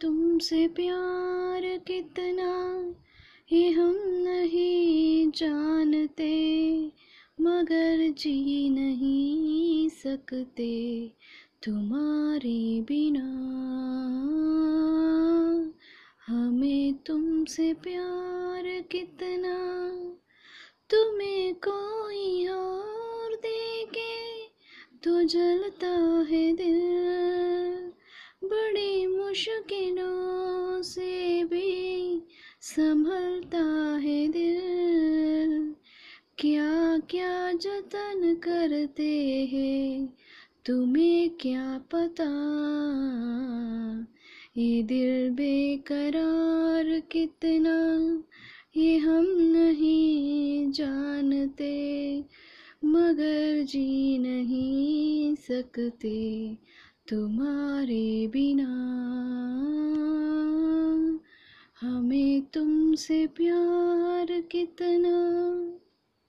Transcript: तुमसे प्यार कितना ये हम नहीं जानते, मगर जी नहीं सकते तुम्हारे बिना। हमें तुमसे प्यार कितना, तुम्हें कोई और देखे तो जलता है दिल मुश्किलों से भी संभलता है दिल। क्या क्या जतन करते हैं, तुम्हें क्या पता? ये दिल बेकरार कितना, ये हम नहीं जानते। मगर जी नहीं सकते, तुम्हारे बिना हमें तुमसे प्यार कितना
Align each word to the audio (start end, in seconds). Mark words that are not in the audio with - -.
तुमसे 0.00 0.66
प्यार 0.68 1.62
कितना 1.86 2.50
ये 3.52 3.70
हम 3.70 3.94
नहीं 4.18 5.30
जानते, 5.30 6.32
मगर 7.40 8.10
जी 8.18 8.68
नहीं 8.68 9.88
सकते 9.88 10.72
तुम्हारे 11.62 12.80
बिना। 12.80 13.26
हमें 16.26 16.94
तुमसे 17.06 17.72
प्यार 17.74 18.80
कितना, 18.92 19.56
तुम्हें 20.90 21.54
कोई 21.54 22.46
और 22.46 23.34
देखे 23.36 24.16
तो 25.04 25.22
जलता 25.22 25.94
है 26.30 26.52
दिल 26.52 27.01
मुश्किलों 29.32 30.82
से 30.82 31.44
भी 31.44 32.22
संभलता 32.60 33.96
है 33.96 34.28
दिल। 34.28 35.74
क्या 36.38 36.98
क्या 36.98 37.52
जतन 37.52 38.34
करते 38.34 39.26
हैं, 39.52 40.14
तुम्हें 40.66 41.30
क्या 41.30 41.80
पता? 41.94 42.28
ये 44.56 44.82
दिल 44.82 45.30
बेकरार 45.30 47.00
कितना, 47.00 48.22
ये 48.76 48.96
हम 48.96 49.26
नहीं 49.38 50.70
जानते। 50.72 52.18
मगर 52.84 53.62
जी 53.62 54.18
नहीं 54.18 55.34
सकते, 55.34 56.48
तुम्हारे 57.08 58.26
बिना 58.26 58.81
हमें 61.82 62.42
तुमसे 62.42 63.26
प्यार 63.26 64.40
कितना 64.40 65.14